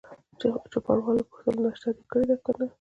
[0.71, 2.65] چوپړوال وپوښتل: ناشته دي کړې ده او که نه؟